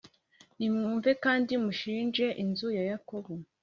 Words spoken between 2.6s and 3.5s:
ya Yakobo: